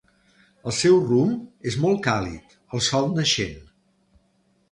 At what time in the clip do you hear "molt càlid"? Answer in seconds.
1.83-2.57